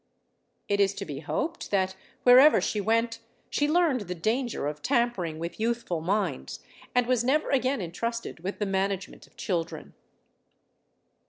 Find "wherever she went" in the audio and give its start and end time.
2.23-3.19